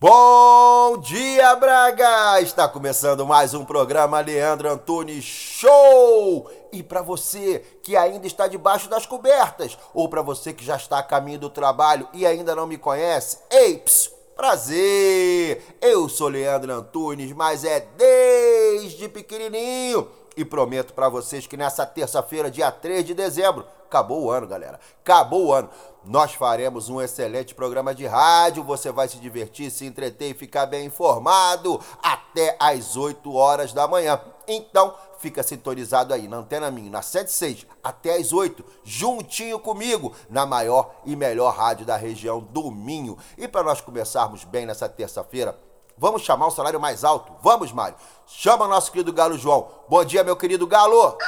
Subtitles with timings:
[0.00, 2.40] Bom dia, Braga!
[2.40, 6.48] Está começando mais um programa Leandro Antunes Show!
[6.70, 11.00] E para você que ainda está debaixo das cobertas, ou para você que já está
[11.00, 15.64] a caminho do trabalho e ainda não me conhece, eips, prazer!
[15.80, 22.48] Eu sou Leandro Antunes, mas é desde pequenininho e prometo para vocês que nessa terça-feira,
[22.48, 24.78] dia 3 de dezembro, acabou o ano, galera.
[25.00, 25.68] Acabou o ano.
[26.04, 28.62] Nós faremos um excelente programa de rádio.
[28.62, 33.88] Você vai se divertir, se entreter e ficar bem informado até às 8 horas da
[33.88, 34.20] manhã.
[34.46, 40.46] Então, fica sintonizado aí na Antena Minho, na 106, até às 8, juntinho comigo, na
[40.46, 43.18] maior e melhor rádio da região do Minho.
[43.36, 45.58] E para nós começarmos bem nessa terça-feira,
[45.98, 47.32] Vamos chamar o salário mais alto?
[47.42, 47.96] Vamos, Mário.
[48.26, 49.68] Chama nosso querido Galo João.
[49.88, 51.18] Bom dia, meu querido Galo.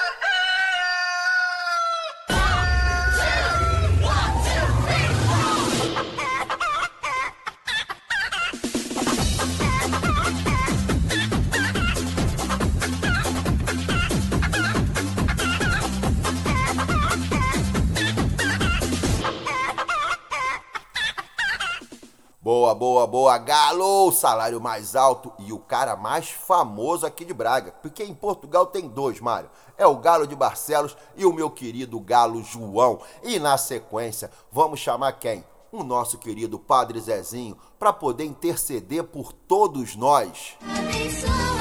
[22.42, 24.10] Boa, boa, boa, Galo!
[24.12, 27.70] Salário mais alto e o cara mais famoso aqui de Braga.
[27.82, 29.50] Porque em Portugal tem dois, Mário.
[29.76, 33.00] É o Galo de Barcelos e o meu querido Galo João.
[33.22, 35.44] E na sequência, vamos chamar quem?
[35.70, 40.56] O nosso querido Padre Zezinho, para poder interceder por todos nós.
[40.62, 41.59] Abençoa.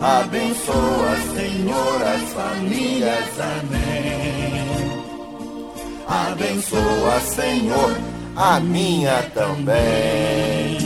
[0.00, 3.40] Abençoa, Senhor, as famílias.
[3.40, 4.68] Amém.
[6.06, 7.90] Abençoa, Senhor,
[8.36, 10.78] a minha também.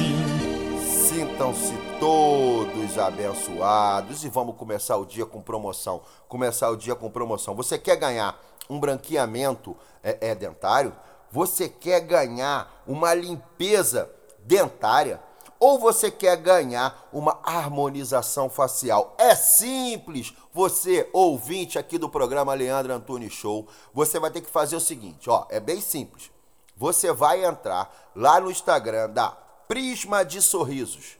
[0.80, 6.00] Sintam-se todos abençoados e vamos começar o dia com promoção.
[6.26, 7.54] Começar o dia com promoção.
[7.54, 10.92] Você quer ganhar um branqueamento é, é dentário?
[11.30, 15.20] Você quer ganhar uma limpeza dentária?
[15.62, 19.14] Ou você quer ganhar uma harmonização facial?
[19.16, 20.34] É simples.
[20.52, 25.30] Você, ouvinte aqui do programa Leandro Antunes Show, você vai ter que fazer o seguinte,
[25.30, 26.32] ó, é bem simples.
[26.76, 29.30] Você vai entrar lá no Instagram da
[29.68, 31.16] Prisma de Sorrisos.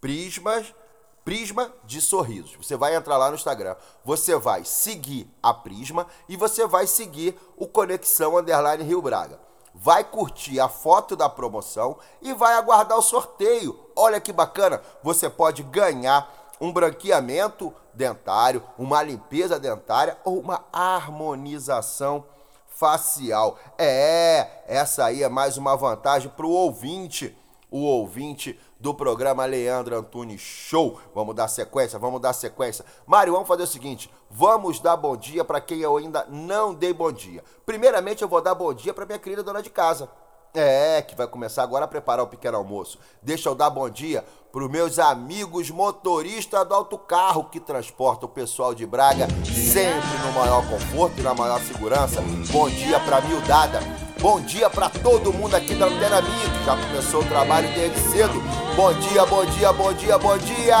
[0.00, 0.74] Prismas
[1.22, 2.56] Prisma de Sorrisos.
[2.56, 7.38] Você vai entrar lá no Instagram, você vai seguir a Prisma e você vai seguir
[7.58, 13.02] o Conexão Underline Rio Braga vai curtir a foto da promoção e vai aguardar o
[13.02, 13.78] sorteio.
[13.96, 22.24] Olha que bacana, você pode ganhar um branqueamento dentário, uma limpeza dentária ou uma harmonização
[22.68, 23.58] facial.
[23.78, 27.36] É, essa aí é mais uma vantagem para o ouvinte.
[27.70, 30.98] O ouvinte do programa Leandro Antunes Show.
[31.14, 32.84] Vamos dar sequência, vamos dar sequência.
[33.06, 36.92] Mário, vamos fazer o seguinte: vamos dar bom dia para quem eu ainda não dei
[36.92, 37.44] bom dia.
[37.64, 40.10] Primeiramente, eu vou dar bom dia para minha querida dona de casa.
[40.54, 42.98] É, que vai começar agora a preparar o pequeno almoço.
[43.22, 44.22] Deixa eu dar bom dia
[44.52, 50.32] para os meus amigos motoristas do autocarro que transportam o pessoal de Braga sempre no
[50.32, 52.20] maior conforto e na maior segurança.
[52.52, 54.01] Bom dia para Mildada.
[54.22, 57.98] Bom dia para todo mundo aqui da Antena Minha, que já começou o trabalho desde
[58.12, 58.40] cedo.
[58.76, 60.76] Bom dia, bom dia, bom dia, bom dia!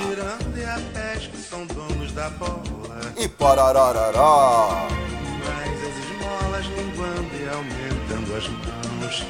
[0.00, 3.12] girando e a pesca são donos da bola.
[3.18, 4.88] E parararará.
[5.44, 9.26] Mas as esmolas linguando e aumentando as mãos.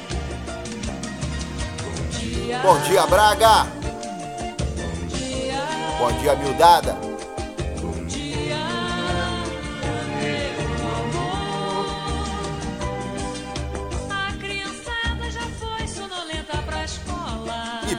[1.83, 2.59] Bom dia.
[2.59, 3.67] Bom dia, Braga!
[4.77, 5.59] Bom dia.
[5.99, 7.16] Bom dia, Mildada!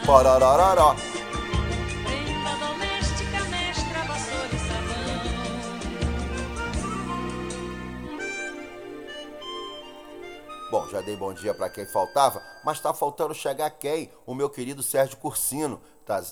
[0.08, 0.96] Parararará.
[10.70, 14.10] Bom, já dei bom dia para quem faltava, mas tá faltando chegar quem?
[14.24, 15.78] O meu querido Sérgio Cursino,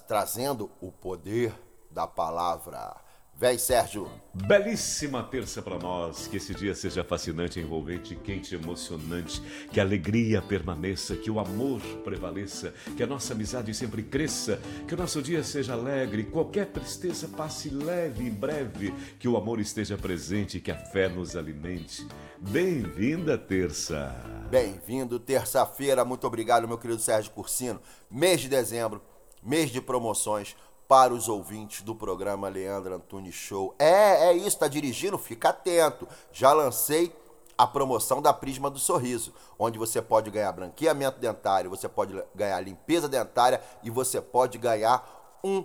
[0.08, 1.52] trazendo o poder
[1.90, 3.05] da palavra.
[3.38, 4.10] Véi Sérgio.
[4.32, 10.40] Belíssima terça para nós, que esse dia seja fascinante, envolvente, quente, emocionante, que a alegria
[10.40, 15.44] permaneça, que o amor prevaleça, que a nossa amizade sempre cresça, que o nosso dia
[15.44, 20.76] seja alegre, qualquer tristeza passe leve em breve, que o amor esteja presente, que a
[20.76, 22.08] fé nos alimente.
[22.38, 24.16] Bem-vinda, terça!
[24.48, 26.06] Bem-vindo, terça-feira.
[26.06, 27.82] Muito obrigado, meu querido Sérgio Cursino.
[28.10, 29.02] Mês de dezembro,
[29.42, 30.56] mês de promoções
[30.88, 33.74] para os ouvintes do programa Leandro Antunes Show.
[33.78, 35.18] É, é isso, tá dirigindo?
[35.18, 36.08] Fica atento.
[36.32, 37.14] Já lancei
[37.58, 42.60] a promoção da Prisma do Sorriso, onde você pode ganhar branqueamento dentário, você pode ganhar
[42.60, 45.64] limpeza dentária e você pode ganhar um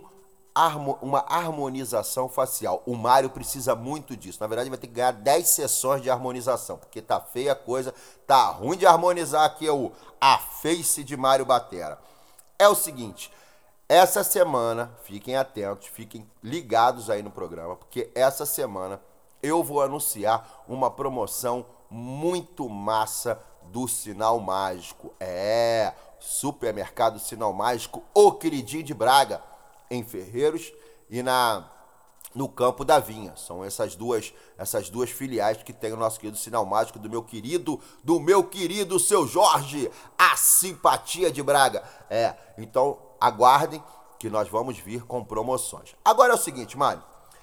[1.00, 2.82] uma harmonização facial.
[2.84, 4.36] O Mário precisa muito disso.
[4.38, 7.94] Na verdade, vai ter que ganhar 10 sessões de harmonização, porque tá feia a coisa,
[8.26, 9.90] tá ruim de harmonizar aqui é o
[10.20, 11.98] a face de Mário Batera.
[12.58, 13.32] É o seguinte,
[13.92, 18.98] essa semana, fiquem atentos, fiquem ligados aí no programa, porque essa semana
[19.42, 25.12] eu vou anunciar uma promoção muito massa do Sinal Mágico.
[25.20, 29.42] É, Supermercado Sinal Mágico, o queridinho de Braga,
[29.90, 30.72] em Ferreiros
[31.10, 31.68] e na
[32.34, 33.36] no Campo da Vinha.
[33.36, 37.22] São essas duas, essas duas filiais que tem o nosso querido Sinal Mágico do meu
[37.22, 41.82] querido, do meu querido seu Jorge, a simpatia de Braga.
[42.08, 43.82] É, então aguardem
[44.18, 45.94] que nós vamos vir com promoções.
[46.04, 47.02] Agora é o seguinte, Mário,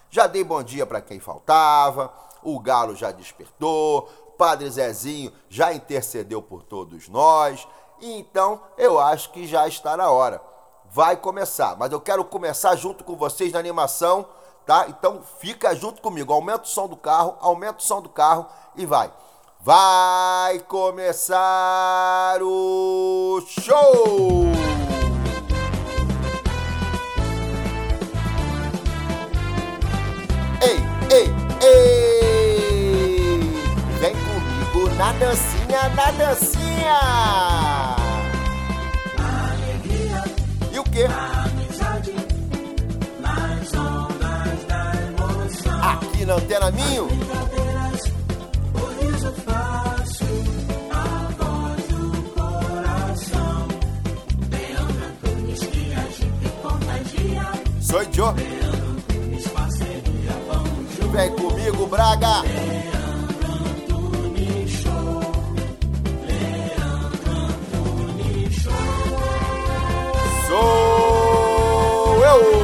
[0.09, 2.11] já dei bom dia para quem faltava,
[2.43, 7.67] o Galo já despertou, Padre Zezinho já intercedeu por todos nós,
[8.01, 10.41] então eu acho que já está na hora.
[10.91, 14.25] Vai começar, mas eu quero começar junto com vocês na animação,
[14.65, 14.85] tá?
[14.87, 18.85] Então fica junto comigo, aumenta o som do carro, aumenta o som do carro e
[18.85, 19.11] vai.
[19.59, 21.37] Vai começar
[22.41, 24.49] o show!
[31.61, 33.39] Ei!
[33.99, 36.99] Vem comigo na dancinha, na dancinha!
[39.17, 40.23] Alegria,
[40.73, 41.05] E o quê?
[41.05, 42.13] amizade,
[43.19, 45.83] nas ondas da emoção.
[45.91, 47.05] Aqui na Antena Minho?
[47.07, 48.01] Brincadeiras,
[48.73, 48.85] o
[61.11, 62.43] Vem comigo, Braga!
[70.47, 72.59] Sou eu!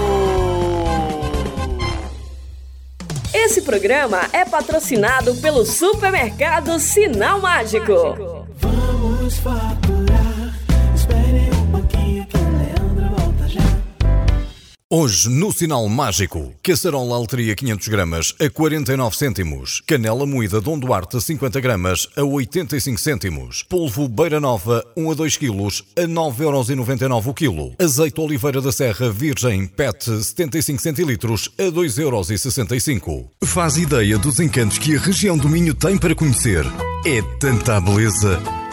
[3.33, 8.45] Esse programa é patrocinado pelo supermercado Sinal Mágico.
[8.59, 9.84] Vamos faturar.
[14.91, 21.19] Hoje, no Sinal Mágico, caçarola alteria 500 gramas a 49 cêntimos, canela moída Dom Duarte
[21.19, 27.33] 50 gramas a 85 cêntimos, polvo Beira Nova 1 a 2 quilos a 9,99€ o
[27.33, 33.25] quilo, azeite Oliveira da Serra Virgem PET 75 centilitros a 2,65€.
[33.43, 36.63] Faz ideia dos encantos que a região do Minho tem para conhecer.
[37.03, 38.39] É tanta beleza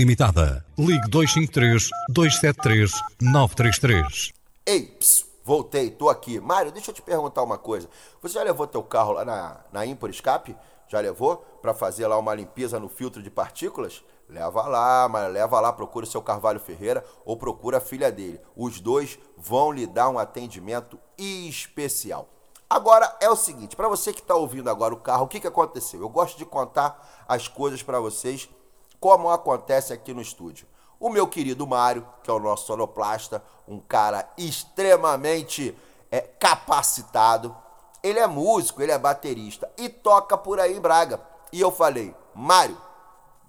[0.00, 0.64] Limitada.
[0.78, 2.90] Ligue 253 273
[3.20, 4.32] 933.
[4.64, 4.98] Ei,
[5.44, 6.40] voltei, tô aqui.
[6.40, 7.86] Mário, deixa eu te perguntar uma coisa.
[8.22, 10.56] Você já levou teu carro lá na, na Impor Escape?
[10.88, 11.36] Já levou?
[11.60, 14.02] Pra fazer lá uma limpeza no filtro de partículas?
[14.26, 18.40] Leva lá, mas leva lá, procura o seu Carvalho Ferreira ou procura a filha dele.
[18.56, 22.26] Os dois vão lhe dar um atendimento especial.
[22.70, 25.46] Agora é o seguinte, para você que está ouvindo agora o carro, o que, que
[25.46, 26.00] aconteceu?
[26.00, 28.48] Eu gosto de contar as coisas para vocês
[29.00, 30.68] como acontece aqui no estúdio.
[31.00, 35.74] O meu querido Mário, que é o nosso sonoplasta, um cara extremamente
[36.10, 37.56] é, capacitado,
[38.02, 41.20] ele é músico, ele é baterista e toca por aí em Braga.
[41.50, 42.76] E eu falei, Mário,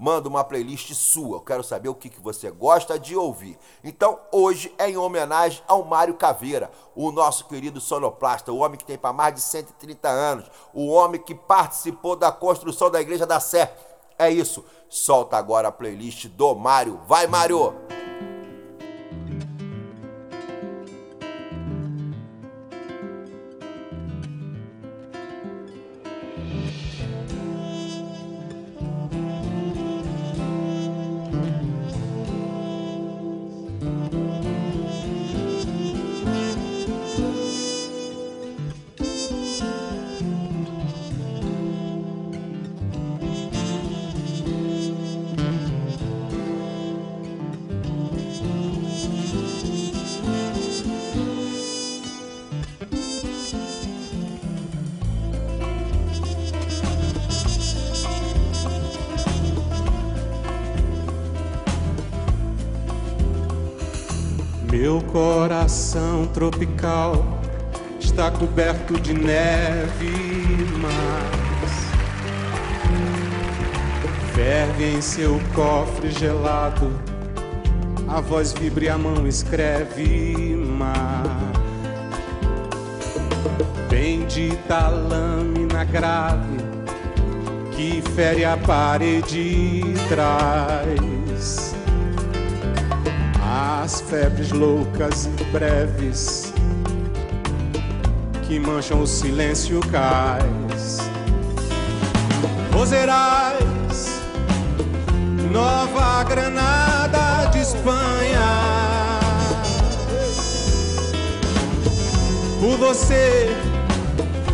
[0.02, 1.38] manda uma playlist sua.
[1.38, 3.56] Eu quero saber o que, que você gosta de ouvir.
[3.84, 8.86] Então, hoje é em homenagem ao Mário Caveira, o nosso querido sonoplasta, o homem que
[8.86, 13.40] tem para mais de 130 anos, o homem que participou da construção da Igreja da
[13.40, 13.72] Sé.
[14.22, 14.64] É isso.
[14.88, 17.00] Solta agora a playlist do Mário.
[17.08, 17.74] Vai, Mário!
[66.42, 67.40] Tropical
[68.00, 70.12] está coberto de neve,
[70.82, 71.72] mas
[74.34, 77.00] ferve em seu cofre gelado.
[78.08, 81.22] A voz vibra e a mão escreve mar.
[83.88, 86.58] Bendita lâmina grave
[87.76, 91.21] que fere a parede e traz
[93.92, 96.54] as febres loucas e breves
[98.44, 101.00] que mancham o silêncio cais.
[102.72, 104.22] Roserais,
[105.52, 109.20] Nova Granada de Espanha.
[112.62, 113.50] Por você,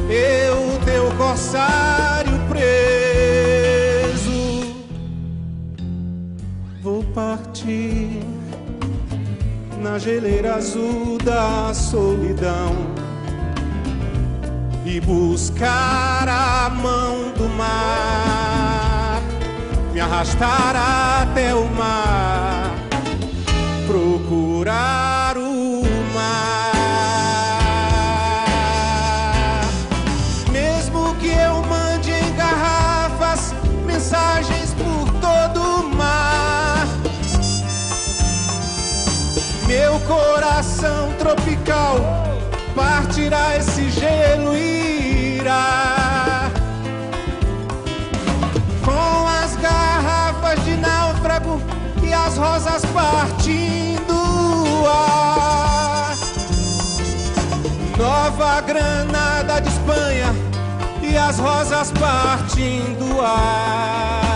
[0.10, 2.74] eu, teu corsário preso,
[6.82, 8.07] vou partir
[10.00, 12.75] geleira azul da solidão
[14.86, 19.22] e buscar a mão do mar,
[19.94, 22.74] me arrastar até o mar,
[23.88, 25.17] procurar
[43.28, 46.50] partirá esse gelo e irá
[48.84, 51.62] com as garrafas de náufrago
[52.04, 56.16] e as rosas partindo o ar.
[57.98, 60.34] Nova Granada de Espanha
[61.02, 64.27] e as rosas partindo o ar.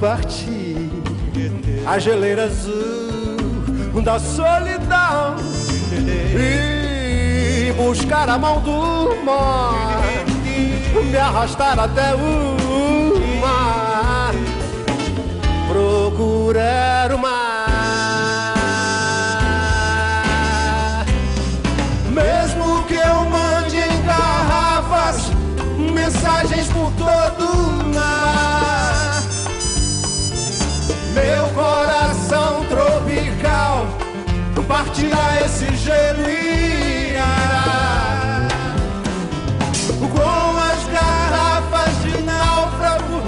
[0.00, 0.90] Partir
[1.86, 5.36] a geleira azul da solidão
[6.34, 10.02] e buscar a mão do mar,
[11.10, 14.32] me arrastar até o mar,
[15.68, 17.39] procurar o mar.
[35.00, 37.14] Partirá esse gelo e
[40.08, 43.22] com as garrafas de náufrago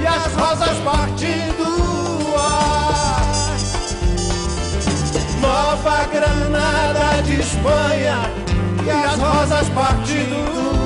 [0.00, 3.56] e as rosas partindo ar.
[5.40, 8.30] Nova Granada de Espanha
[8.84, 10.77] e as rosas partindo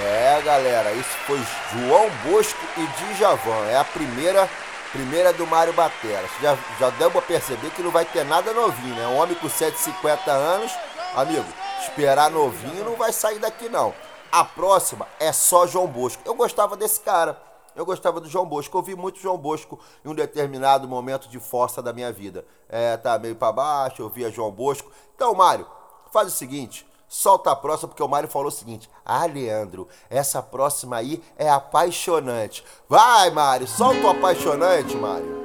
[0.00, 1.40] É, galera, isso foi
[1.72, 3.66] João Bosco e Djavan.
[3.70, 4.48] É a primeira
[4.92, 6.28] primeira do Mário Batera.
[6.40, 9.06] Já, já deu pra perceber que não vai ter nada novinho, né?
[9.08, 10.72] Um homem com 150 anos,
[11.14, 11.46] amigo,
[11.82, 13.94] esperar novinho não vai sair daqui não.
[14.30, 16.22] A próxima é só João Bosco.
[16.24, 17.40] Eu gostava desse cara.
[17.74, 18.76] Eu gostava do João Bosco.
[18.76, 22.44] Eu ouvi muito João Bosco em um determinado momento de força da minha vida.
[22.68, 24.90] É, tá meio pra baixo, eu via João Bosco.
[25.14, 25.66] Então, Mário,
[26.12, 26.87] faz o seguinte.
[27.08, 31.48] Solta a próxima, porque o Mário falou o seguinte: Ah, Leandro, essa próxima aí é
[31.48, 32.62] apaixonante.
[32.88, 35.37] Vai, Mário, solta o apaixonante, Mário.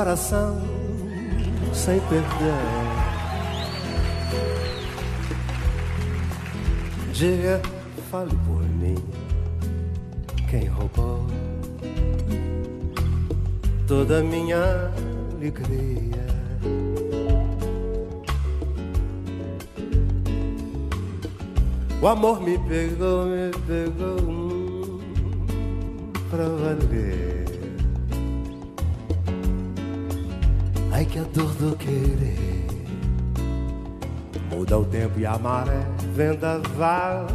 [0.00, 0.58] Coração
[1.74, 2.54] sem perder.
[7.12, 7.60] Diga,
[8.10, 8.94] fale por mim.
[10.48, 11.26] Quem roubou
[13.86, 14.90] toda minha
[15.34, 16.26] alegria?
[22.00, 24.98] O amor me pegou, me pegou hum,
[26.30, 27.39] pra valer.
[31.10, 32.66] Que a dor do querer
[34.48, 35.80] Muda o tempo e a maré
[36.14, 37.26] vendaval.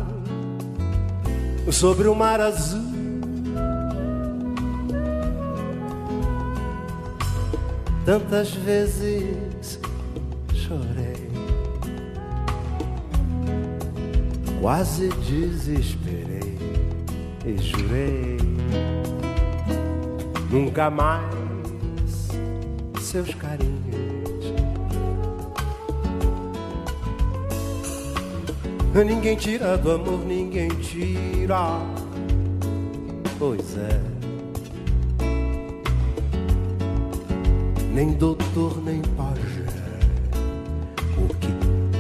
[1.72, 2.96] Sobre o mar azul
[8.06, 9.80] Tantas vezes
[10.54, 11.32] chorei.
[14.62, 16.58] Quase desesperei
[17.46, 18.38] E jurei
[20.52, 21.35] Nunca mais
[23.16, 23.96] seus carinhos.
[28.94, 31.80] Ninguém tira do amor, ninguém tira.
[33.40, 34.02] Pois é.
[37.94, 39.66] Nem doutor, nem pajé.
[41.18, 41.48] O que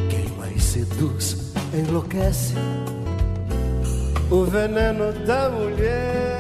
[0.10, 2.56] queima e seduz, enlouquece.
[4.30, 6.35] O veneno da mulher.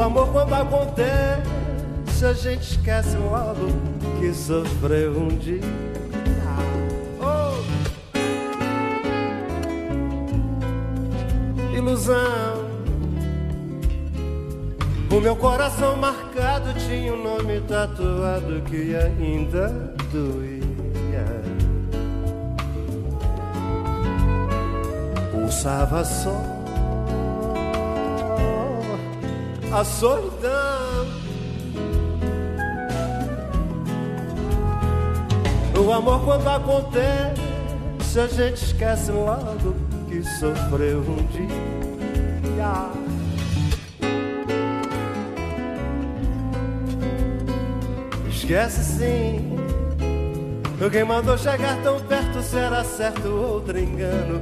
[0.00, 3.66] O amor quando acontece, a gente esquece logo
[4.18, 5.60] que sofreu um dia.
[7.20, 7.60] Oh!
[11.76, 12.70] Ilusão.
[15.14, 19.68] O meu coração marcado tinha um nome tatuado que ainda
[20.10, 21.42] doía.
[25.30, 26.59] Pulsava só
[29.72, 31.06] a solidão.
[35.78, 39.74] O amor quando acontece, a gente esquece logo
[40.08, 42.90] que sofreu um dia.
[48.28, 49.56] Esquece sim.
[50.90, 54.40] Quem mandou chegar tão perto será certo outro engano.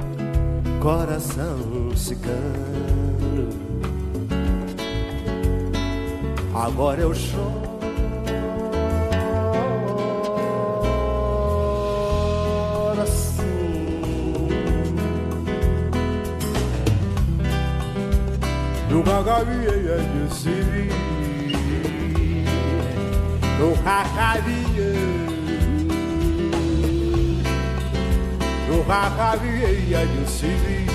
[0.81, 2.88] Coração cigano.
[6.59, 7.69] Agora eu choro
[18.89, 20.49] Nunca havia de se
[23.57, 24.93] Nunca havia
[28.67, 30.89] Nunca havia de se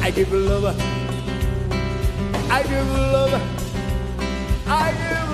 [0.00, 0.95] I give love
[2.56, 3.34] I give love.
[4.66, 5.25] I give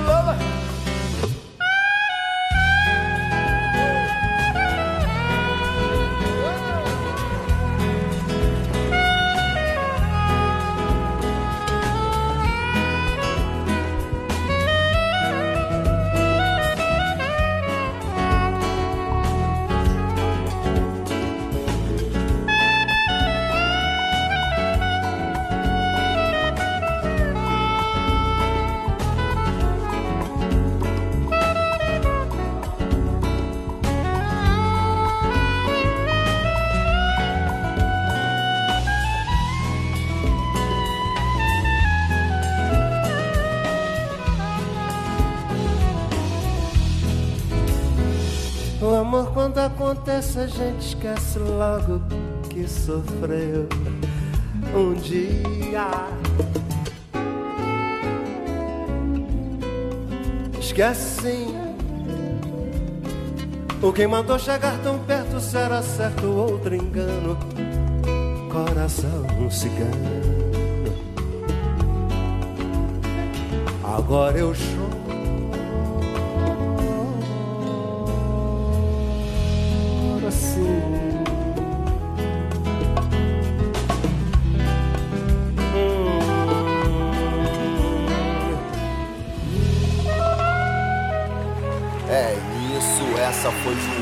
[49.43, 52.01] quando acontece a gente esquece logo
[52.49, 53.69] que sofreu
[54.73, 55.91] um dia.
[60.61, 61.57] Esquece sim.
[63.83, 67.37] O que mandou chegar tão perto será certo outro engano.
[68.49, 70.23] Coração cigano.
[73.83, 74.92] Agora eu choro.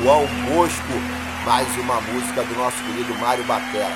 [0.01, 0.93] João Bosco,
[1.45, 3.93] mais uma música do nosso querido Mário Batera.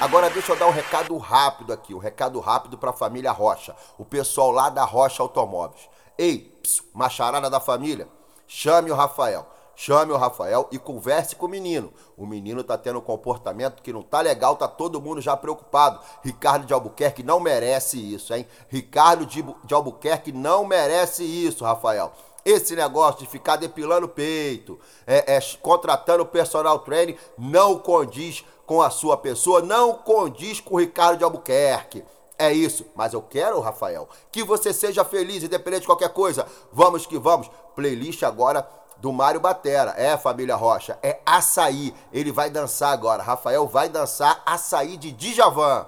[0.00, 3.74] Agora deixa eu dar um recado rápido aqui, um recado rápido para a família Rocha,
[3.98, 5.88] o pessoal lá da Rocha Automóveis.
[6.16, 8.06] Ei, ps, macharada da família,
[8.46, 9.48] chame o Rafael.
[9.74, 11.92] Chame o Rafael e converse com o menino.
[12.16, 16.00] O menino tá tendo um comportamento que não tá legal, tá todo mundo já preocupado.
[16.20, 18.44] Ricardo de Albuquerque não merece isso, hein?
[18.68, 22.12] Ricardo de, de Albuquerque não merece isso, Rafael.
[22.48, 28.88] Esse negócio de ficar depilando peito, é, é, contratando personal trainer, não condiz com a
[28.88, 32.02] sua pessoa, não condiz com o Ricardo de Albuquerque.
[32.38, 36.46] É isso, mas eu quero, Rafael, que você seja feliz, independente de qualquer coisa.
[36.72, 37.50] Vamos que vamos.
[37.74, 39.92] Playlist agora do Mário Batera.
[39.98, 41.94] É, família Rocha, é açaí.
[42.10, 43.22] Ele vai dançar agora.
[43.22, 45.86] Rafael vai dançar açaí de Djavan.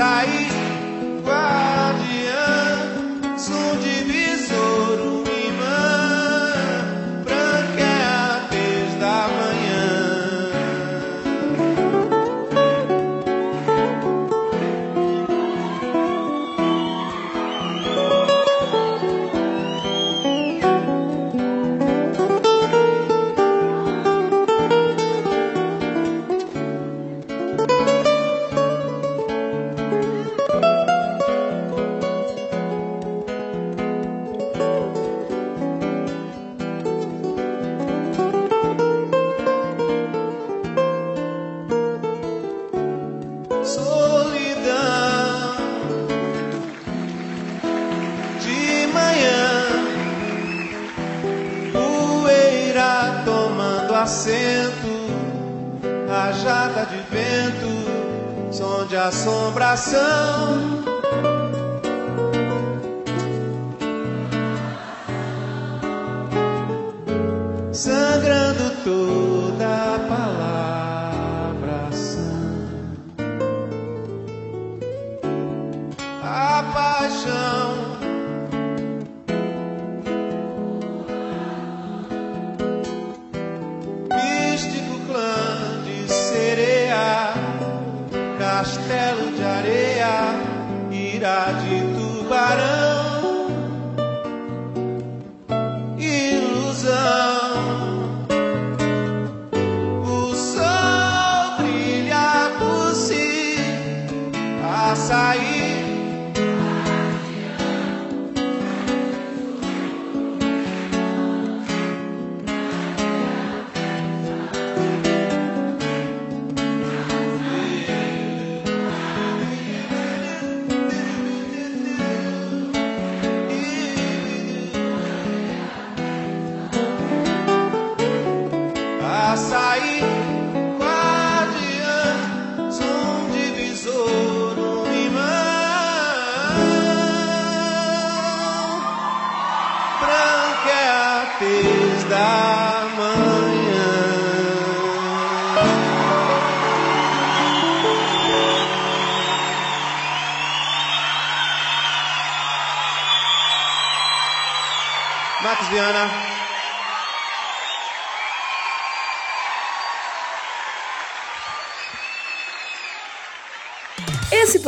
[0.00, 0.39] Açaí,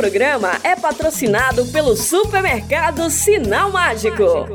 [0.03, 4.52] programa é patrocinado pelo supermercado Sinal Mágico.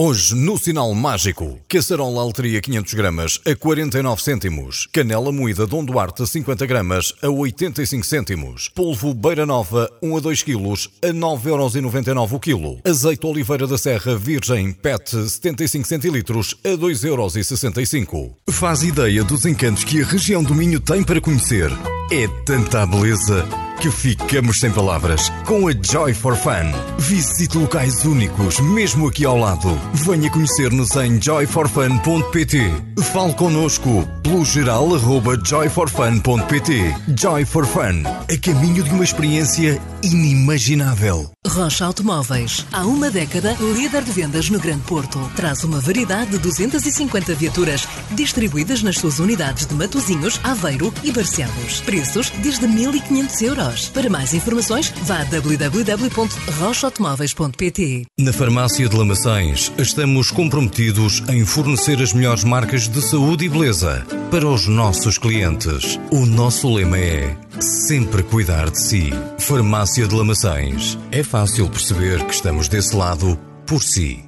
[0.00, 6.24] Hoje, no Sinal Mágico, caçarola alteria 500 gramas a 49 cêntimos, canela moída Dom Duarte
[6.24, 12.38] 50 gramas a 85 cêntimos, polvo Beira Nova 1 a 2 quilos a 9,99€ o
[12.38, 18.34] quilo, azeite Oliveira da Serra Virgem PET 75 centilitros a 2,65€.
[18.50, 21.72] Faz ideia dos encantos que a região do Minho tem para conhecer.
[22.12, 23.44] É tanta beleza
[23.78, 25.30] que ficamos sem palavras.
[25.46, 26.72] Com a Joy for Fun.
[26.98, 29.68] Visite locais únicos, mesmo aqui ao lado.
[29.94, 32.72] Venha conhecer-nos em joyforfun.pt.
[33.12, 36.94] Fale connosco pelo geral arroba joyforfun.pt.
[37.16, 38.02] Joy for Fun.
[38.04, 41.30] A caminho de uma experiência inimaginável.
[41.46, 42.66] Rocha Automóveis.
[42.70, 45.18] Há uma década, líder de vendas no Grande Porto.
[45.34, 51.80] Traz uma variedade de 250 viaturas distribuídas nas suas unidades de Matozinhos, Aveiro e Barcelos.
[51.80, 53.88] Preços desde 1.500 euros.
[53.88, 58.04] Para mais informações, vá a www.rochaautomóveis.pt.
[58.20, 64.17] Na Farmácia de Lamaçães, estamos comprometidos em fornecer as melhores marcas de saúde e beleza
[64.30, 65.98] para os nossos clientes.
[66.10, 69.10] O nosso lema é sempre cuidar de si.
[69.38, 70.98] Farmácia de Lamaçães.
[71.10, 74.27] É fácil perceber que estamos desse lado por si.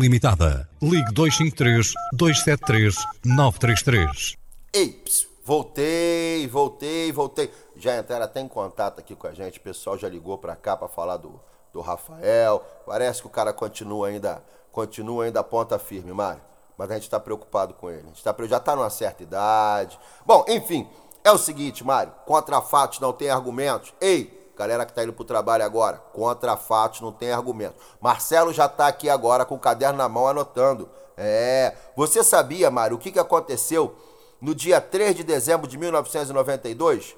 [0.01, 0.67] Limitada.
[0.81, 4.35] Ligue 253 273 933.
[4.73, 5.03] Ei,
[5.45, 7.51] voltei, voltei, voltei.
[7.75, 9.59] Já entraram até em contato aqui com a gente.
[9.59, 11.39] O pessoal já ligou pra cá pra falar do,
[11.71, 12.65] do Rafael.
[12.85, 16.41] Parece que o cara continua ainda, continua ainda ponta firme, Mário.
[16.75, 18.01] Mas a gente tá preocupado com ele.
[18.01, 19.99] A gente tá, já tá numa certa idade.
[20.25, 20.89] Bom, enfim,
[21.23, 22.11] é o seguinte, Mário.
[22.25, 23.93] Contra fatos não tem argumentos.
[24.01, 25.97] Ei, galera que tá indo pro trabalho agora.
[26.13, 27.81] Contra fatos não tem argumentos.
[27.99, 30.89] Marcelo já tá aqui agora com o caderno na mão anotando.
[31.17, 31.75] É.
[31.95, 33.95] Você sabia, Mário, o que, que aconteceu
[34.39, 37.15] no dia 3 de dezembro de 1992?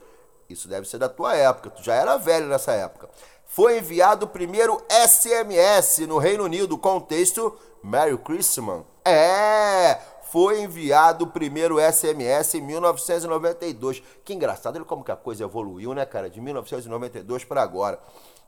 [0.49, 3.09] Isso deve ser da tua época, tu já era velho nessa época.
[3.45, 8.81] Foi enviado o primeiro SMS no Reino Unido com o texto Merry Christmas.
[9.05, 9.99] É,
[10.33, 14.01] foi enviado o primeiro SMS em 1992.
[14.25, 16.27] Que engraçado, olha como que a coisa evoluiu, né, cara?
[16.27, 17.99] De 1992 para agora.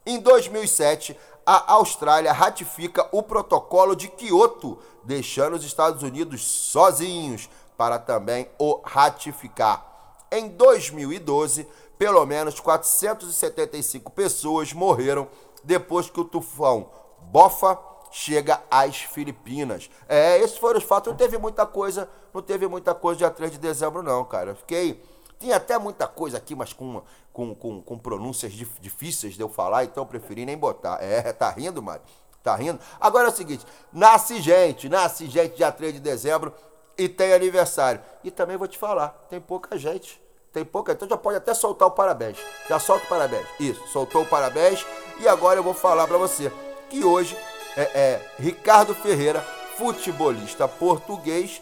[0.04, 8.00] Em 2007, a Austrália ratifica o protocolo de Kyoto, deixando os Estados Unidos sozinhos para
[8.00, 10.26] também o ratificar.
[10.32, 15.28] Em 2012, pelo menos 475 pessoas morreram
[15.62, 16.90] depois que o tufão
[17.30, 17.78] Bofa
[18.16, 19.90] chega às Filipinas.
[20.08, 21.10] É, esses foram os fatos.
[21.12, 24.52] Não teve muita coisa, não teve muita coisa dia 3 de dezembro, não, cara.
[24.52, 25.02] Eu fiquei.
[25.38, 29.50] Tinha até muita coisa aqui, mas com, com, com, com pronúncias dif- difíceis de eu
[29.50, 30.96] falar, então eu preferi nem botar.
[31.02, 32.00] É, tá rindo, Mário?
[32.42, 32.80] Tá rindo?
[32.98, 36.54] Agora é o seguinte: nasce gente, nasce gente dia 3 de dezembro
[36.96, 38.00] e tem aniversário.
[38.24, 40.22] E também vou te falar, tem pouca gente.
[40.54, 42.38] Tem pouca, então já pode até soltar o parabéns.
[42.66, 43.46] Já solta o parabéns.
[43.60, 44.86] Isso, soltou o parabéns.
[45.20, 46.50] E agora eu vou falar pra você
[46.88, 47.36] que hoje
[47.76, 49.40] é, é Ricardo Ferreira,
[49.76, 51.60] futebolista português,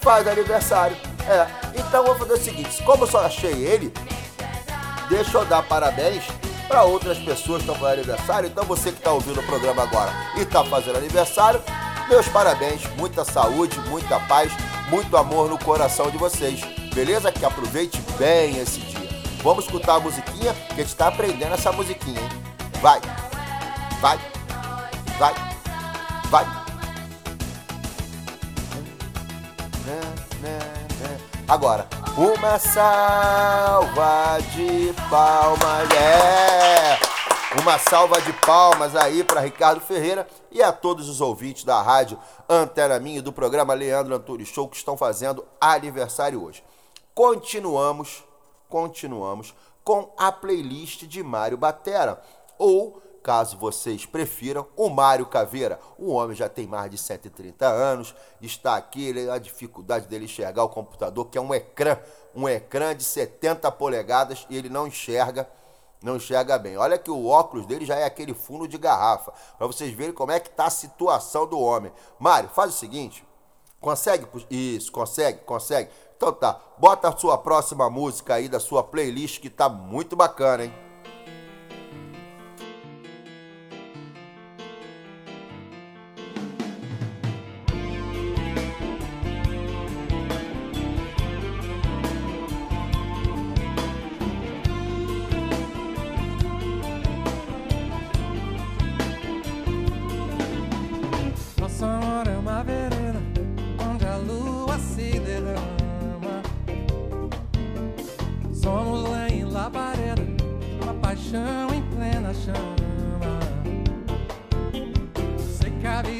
[0.00, 0.96] faz aniversário.
[1.28, 1.46] É,
[1.78, 3.92] então vou fazer o seguinte: como eu só achei ele,
[5.08, 6.24] deixa eu dar parabéns
[6.66, 8.48] para outras pessoas que estão fazendo aniversário.
[8.48, 11.62] Então você que está ouvindo o programa agora e está fazendo aniversário,
[12.08, 14.52] meus parabéns, muita saúde, muita paz,
[14.88, 16.60] muito amor no coração de vocês.
[16.94, 17.30] Beleza?
[17.32, 19.08] Que aproveite bem esse dia.
[19.42, 22.28] Vamos escutar a musiquinha, que a gente está aprendendo essa musiquinha, hein?
[22.80, 23.00] Vai,
[24.00, 24.18] vai,
[25.22, 25.34] vai,
[26.30, 26.44] vai.
[31.46, 36.98] Agora, uma salva de palmas, é!
[37.60, 42.18] Uma salva de palmas aí para Ricardo Ferreira e a todos os ouvintes da rádio
[42.48, 46.64] Antena Minha e do programa Leandro Antunes Show que estão fazendo aniversário hoje.
[47.14, 48.24] Continuamos,
[48.68, 49.54] continuamos
[49.84, 52.20] com a playlist de Mário Batera
[52.58, 55.78] ou caso vocês prefiram, o Mário Caveira.
[55.96, 60.68] O homem já tem mais de 130 anos, está aqui, a dificuldade dele enxergar o
[60.68, 61.98] computador, que é um ecrã,
[62.34, 65.48] um ecrã de 70 polegadas, e ele não enxerga.
[66.02, 66.76] não enxerga bem.
[66.76, 70.32] Olha que o óculos dele já é aquele fundo de garrafa, para vocês verem como
[70.32, 71.92] é que tá a situação do homem.
[72.18, 73.24] Mário, faz o seguinte,
[73.80, 74.26] consegue?
[74.50, 75.90] Isso, consegue, consegue.
[76.16, 80.64] Então tá, bota a sua próxima música aí da sua playlist que tá muito bacana,
[80.64, 80.91] hein?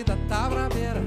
[0.03, 1.01] Vida tá braveira,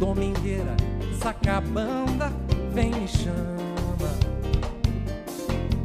[0.00, 0.74] domingueira,
[1.22, 2.32] sacabanda,
[2.72, 3.60] vem me chama.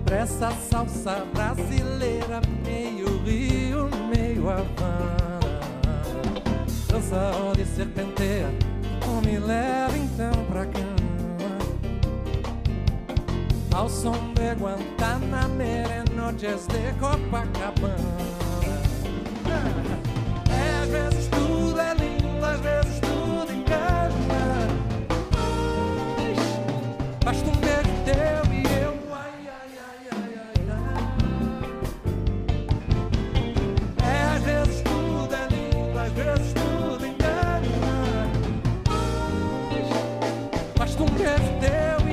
[0.06, 5.60] Pra essa salsa brasileira, meio Rio, meio Havana.
[6.88, 8.50] Dança, roda e serpenteia,
[9.06, 10.96] ou me leva então pra cama.
[13.76, 18.25] Ao som de Guantanamera, noches de Copacabana.
[40.98, 42.05] Um beijo teu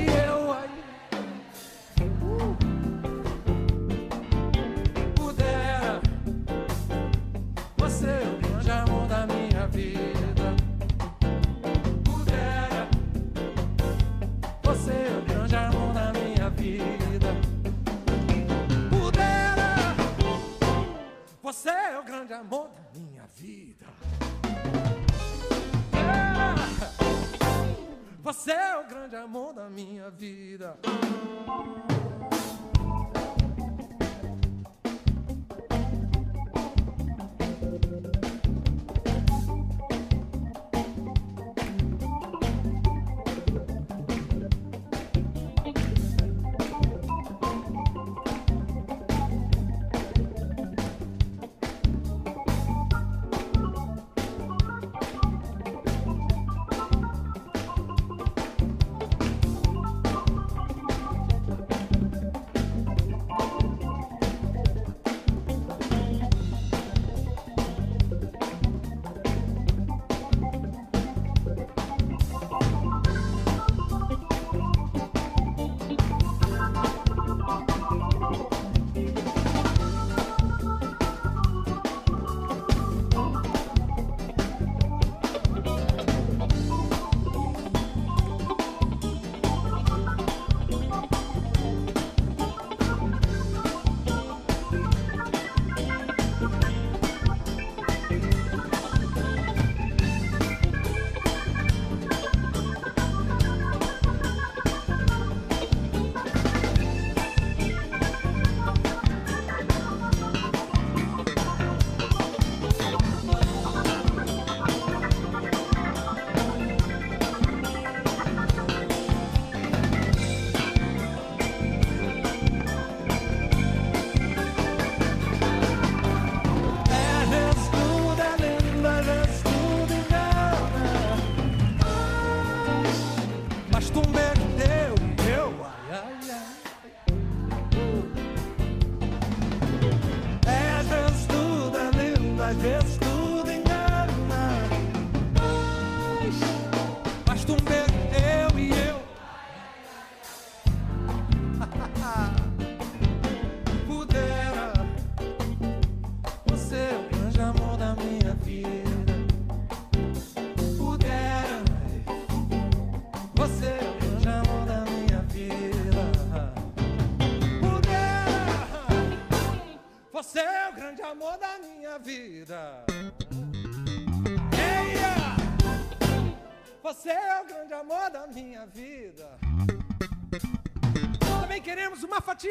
[30.17, 31.02] vida.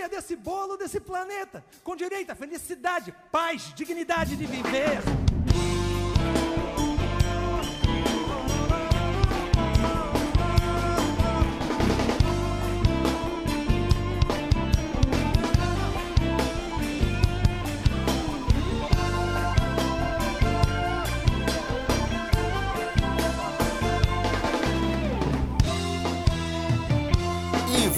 [0.08, 5.00] Desse bolo, desse planeta, com direito à felicidade, paz, dignidade de viver.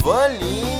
[0.04, 0.73] Ivan Lins,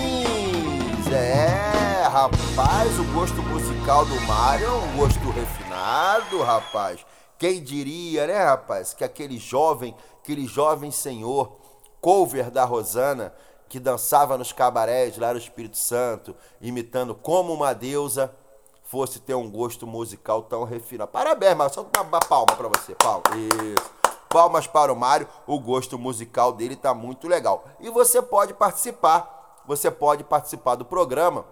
[2.24, 7.04] rapaz, o gosto musical do Mário é um gosto refinado, rapaz.
[7.38, 11.52] Quem diria, né, rapaz, que aquele jovem, aquele jovem senhor,
[12.00, 13.34] cover da Rosana,
[13.68, 18.34] que dançava nos cabarés lá no Espírito Santo, imitando como uma deusa,
[18.84, 21.10] fosse ter um gosto musical tão refinado.
[21.10, 23.24] Parabéns, Mário, só uma, palma pra você, palma.
[23.36, 23.90] Isso.
[24.30, 27.66] Palmas para o Mário, o gosto musical dele tá muito legal.
[27.80, 31.44] E você pode participar, você pode participar do programa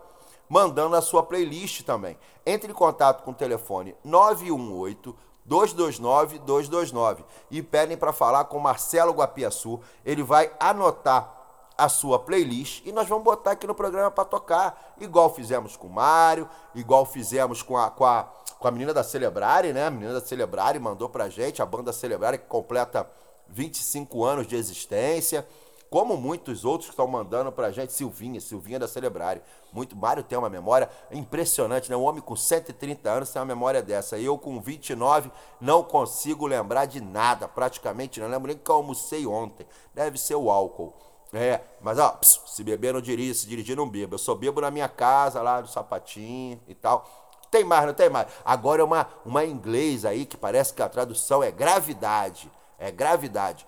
[0.49, 2.19] mandando a sua playlist também.
[2.45, 5.15] Entre em contato com o telefone 918
[5.45, 9.81] 229 229 e pedem para falar com Marcelo Guapiaçu.
[10.05, 11.41] Ele vai anotar
[11.77, 15.87] a sua playlist e nós vamos botar aqui no programa para tocar, igual fizemos com
[15.87, 18.29] o Mário, igual fizemos com a, com a,
[18.59, 19.87] com a menina da Celebrare, né?
[19.87, 23.09] A menina da Celebrare mandou pra gente, a banda Celebrare que completa
[23.49, 25.47] 25 anos de existência,
[25.93, 29.43] como muitos outros que estão mandando pra gente, Silvinha, Silvinha da Celebrare.
[29.71, 31.95] Muito, Mário tem uma memória impressionante, né?
[31.95, 34.19] Um homem com 130 anos tem uma memória dessa.
[34.19, 35.31] Eu com 29
[35.61, 39.67] não consigo lembrar de nada, praticamente não lembro nem que eu almocei ontem.
[39.93, 40.95] Deve ser o álcool.
[41.31, 44.15] É, mas ó, se beber não dirige, se dirigir não bebo.
[44.15, 47.07] Eu só bebo na minha casa, lá no sapatinho e tal.
[47.51, 48.29] Tem mais, não tem mais.
[48.47, 52.51] Agora é uma, uma inglês aí que parece que a tradução é gravidade.
[52.79, 53.67] É gravidade.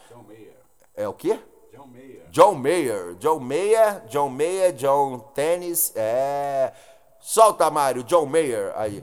[0.97, 1.39] É o quê?
[2.31, 3.17] John Mayer.
[3.19, 4.03] John Mayer.
[4.09, 5.93] John Mayer, John Tennis.
[5.95, 6.73] É.
[7.21, 9.03] Solta, Mário, John Mayer aí.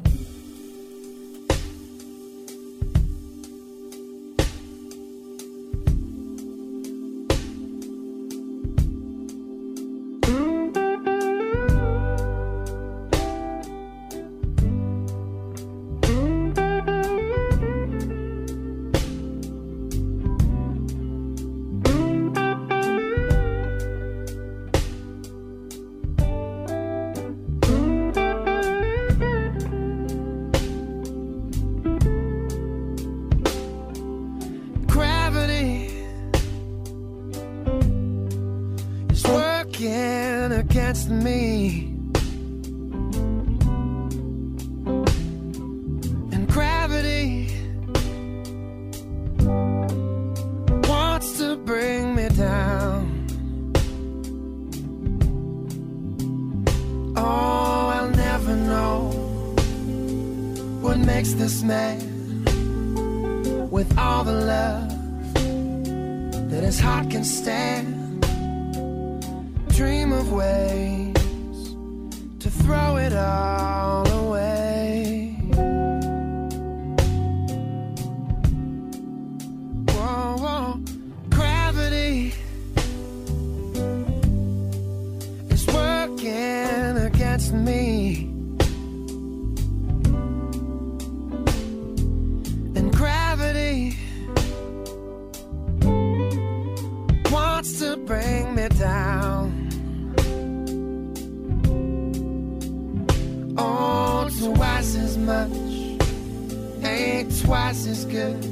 [107.39, 108.43] Twice as good,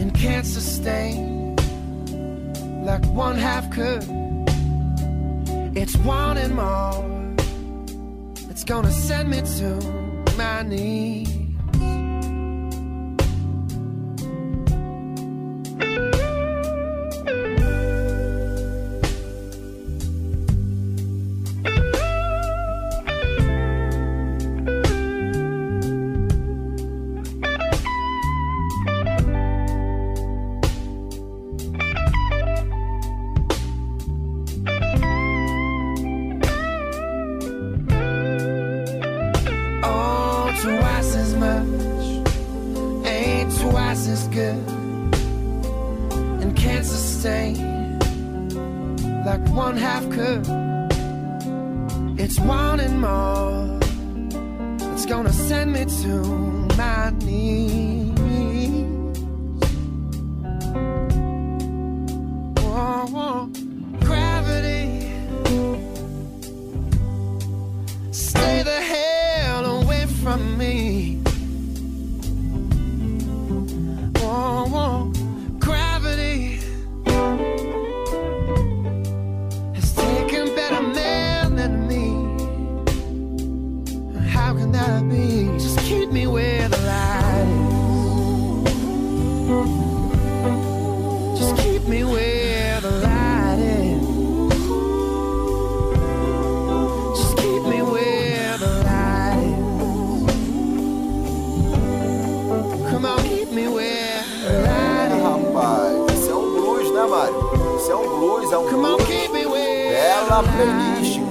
[0.00, 1.56] and can't sustain
[2.84, 4.04] like one half could.
[5.76, 7.04] It's wanting more.
[8.50, 11.33] It's gonna send me to my knees.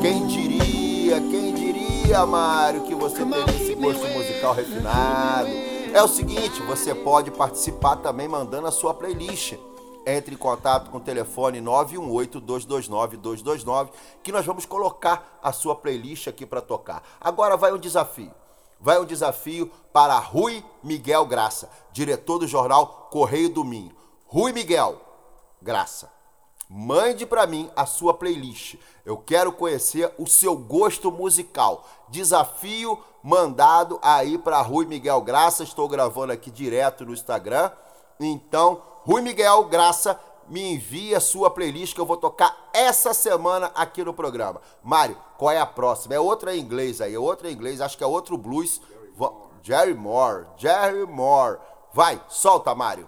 [0.04, 5.48] Quem diria, quem diria, Mário, que você teria esse gosto musical refinado.
[5.94, 9.54] É o seguinte, você pode participar também mandando a sua playlist.
[10.06, 13.92] Entre em contato com o telefone 918-229-229
[14.22, 17.02] que nós vamos colocar a sua playlist aqui para tocar.
[17.22, 18.34] Agora vai um desafio.
[18.82, 23.96] Vai um desafio para Rui Miguel Graça, diretor do jornal Correio do Minho.
[24.28, 25.00] Rui Miguel
[25.62, 26.12] Graça,
[26.70, 28.76] mande para mim a sua playlist.
[29.06, 31.88] Eu quero conhecer o seu gosto musical.
[32.10, 35.64] Desafio mandado aí para Rui Miguel Graça.
[35.64, 37.72] Estou gravando aqui direto no Instagram.
[38.20, 43.72] Então, Rui Miguel Graça, me envie a sua playlist que eu vou tocar essa semana
[43.76, 44.62] aqui no programa.
[44.84, 46.16] Mário, qual é a próxima?
[46.16, 48.82] É outra em inglês aí, é outra em inglês, acho que é outro blues.
[49.16, 51.60] Vo- Jerry Moore, Jerry Moore.
[51.94, 53.08] Vai, solta, Mário.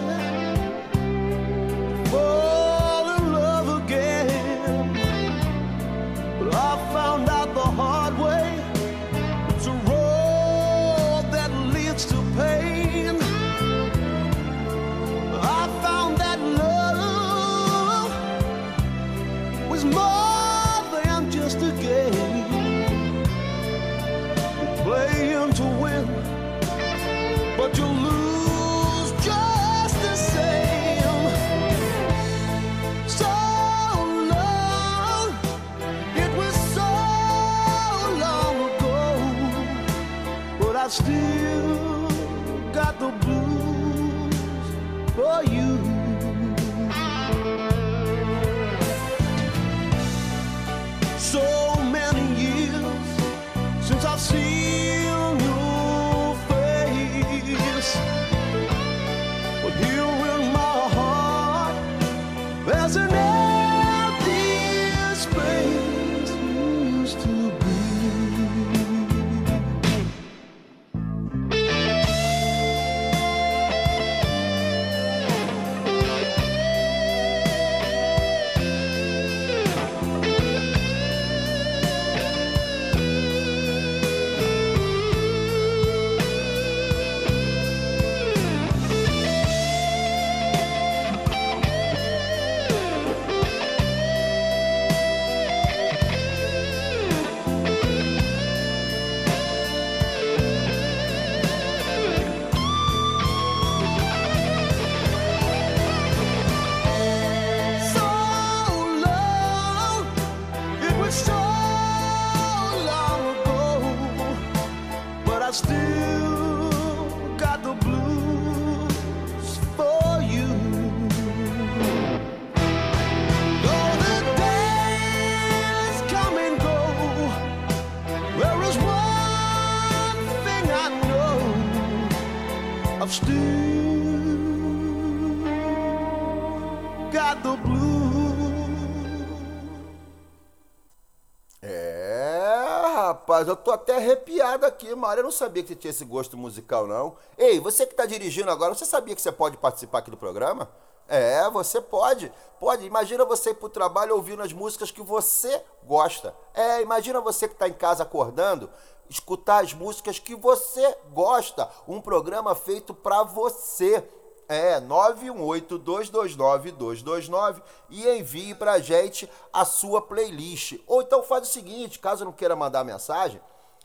[144.01, 145.21] Arrepiado aqui, Mário.
[145.21, 147.15] Eu não sabia que você tinha esse gosto musical, não.
[147.37, 150.69] Ei, você que tá dirigindo agora, você sabia que você pode participar aqui do programa?
[151.07, 152.31] É, você pode.
[152.59, 152.85] Pode.
[152.85, 156.33] Imagina você ir pro trabalho ouvindo as músicas que você gosta.
[156.53, 158.69] É, imagina você que tá em casa acordando
[159.11, 161.69] escutar as músicas que você gosta.
[161.87, 164.07] Um programa feito para você.
[164.47, 170.77] É 918-229-229 e envie pra gente a sua playlist.
[170.87, 173.39] Ou então faz o seguinte, caso não queira mandar mensagem,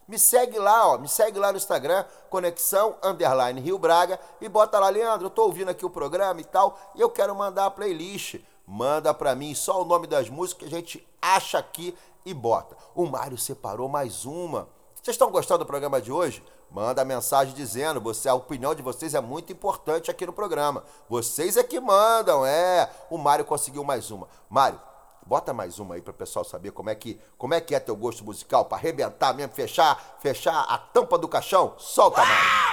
[0.08, 4.78] me segue lá, ó, me segue lá no Instagram, Conexão Underline Rio Braga, e bota
[4.78, 7.70] lá, Leandro, eu tô ouvindo aqui o programa e tal, e eu quero mandar a
[7.70, 8.36] playlist.
[8.66, 12.76] Manda pra mim só o nome das músicas que a gente acha aqui e bota.
[12.94, 14.68] O Mário separou mais uma.
[14.94, 16.42] Vocês estão gostando do programa de hoje?
[16.68, 20.82] Manda mensagem dizendo, você, a opinião de vocês é muito importante aqui no programa.
[21.08, 22.90] Vocês é que mandam, é.
[23.08, 24.26] O Mário conseguiu mais uma.
[24.50, 24.80] Mário,
[25.26, 27.80] bota mais uma aí para o pessoal saber como é que, como é que é
[27.80, 31.74] teu gosto musical para arrebentar mesmo, fechar, fechar a tampa do caixão.
[31.76, 32.66] Solta, Mário.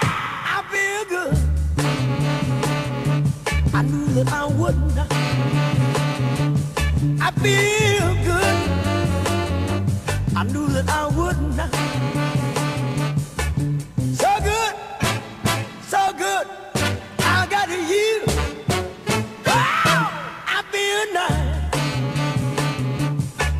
[7.20, 8.43] I feel good.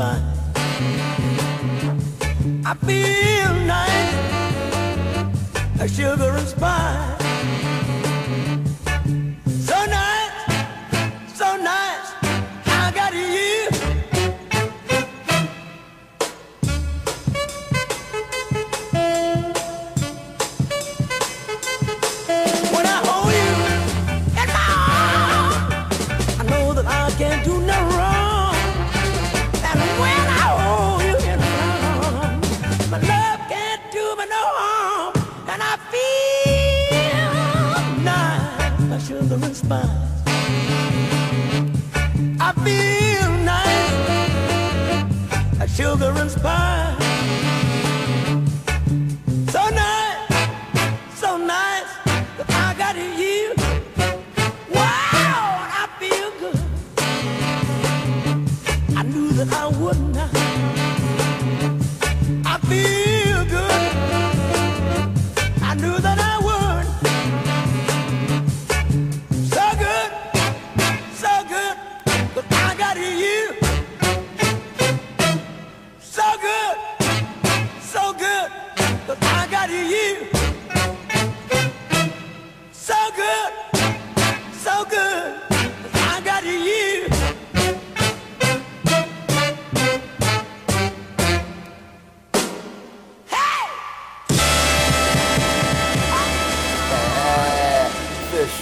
[0.00, 0.22] I
[2.86, 4.14] feel nice,
[5.76, 7.27] that sugar and spice.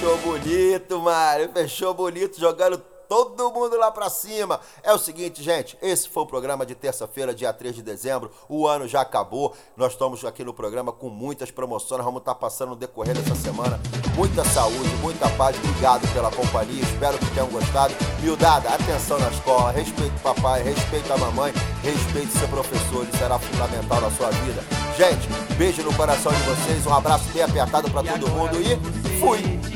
[0.06, 1.50] Fechou bonito, Mário.
[1.52, 2.78] Fechou bonito, jogando
[3.08, 4.60] todo mundo lá pra cima.
[4.82, 8.30] É o seguinte, gente, esse foi o programa de terça-feira, dia 3 de dezembro.
[8.48, 9.52] O ano já acabou.
[9.76, 12.04] Nós estamos aqui no programa com muitas promoções.
[12.04, 13.80] Vamos estar passando no decorrer dessa semana.
[14.14, 15.56] Muita saúde, muita paz.
[15.56, 16.82] Obrigado pela companhia.
[16.82, 17.94] Espero que tenham gostado.
[18.20, 19.72] Miudada, atenção na escola.
[19.72, 21.52] Respeite o papai, respeite a mamãe,
[21.82, 23.02] respeite seu professor.
[23.02, 24.62] Ele será fundamental na sua vida.
[24.96, 26.86] Gente, beijo no coração de vocês.
[26.86, 28.76] Um abraço bem apertado pra todo mundo e
[29.18, 29.75] fui.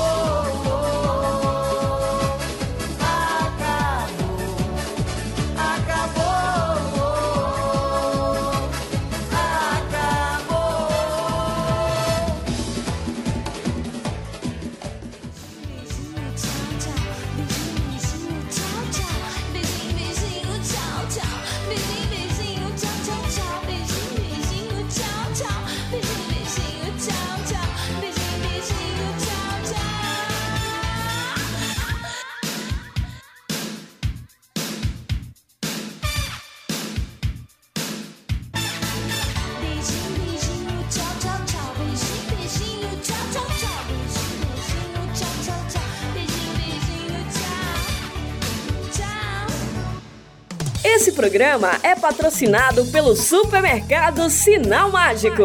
[51.11, 55.43] Esse programa é patrocinado pelo supermercado Sinal Mágico.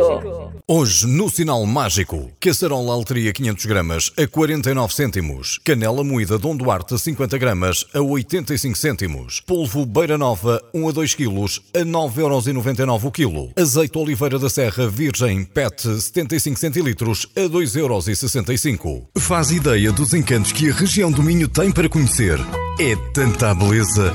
[0.69, 6.97] Hoje, no Sinal Mágico, caçarola alteria 500 gramas a 49 cêntimos, canela moída Dom Duarte
[6.97, 13.11] 50 gramas a 85 cêntimos, polvo Beira Nova 1 a 2 quilos a 9,99€ o
[13.11, 19.07] quilo, azeite Oliveira da Serra Virgem PET 75 centilitros a 2,65€.
[19.19, 22.39] Faz ideia dos encantos que a região do Minho tem para conhecer.
[22.79, 24.15] É tanta beleza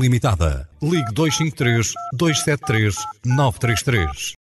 [0.01, 0.67] Limitada.
[0.81, 4.40] Ligue 253 273 933.